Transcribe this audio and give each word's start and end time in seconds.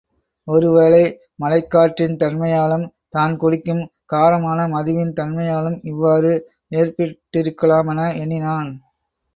ஒருவேளை 0.47 1.01
மலைக்காற்றின் 1.43 2.15
தன்மையாலும், 2.23 2.85
தான் 3.09 3.35
குடிக்கும் 3.37 3.83
காரமான 4.13 4.67
மதுவின் 4.67 5.13
தன்மையாலும் 5.13 5.79
இவ்வாறு 5.83 6.33
ஏற்பட்டிருக்கலாமென 6.71 8.11
எண்ணினான். 8.23 8.71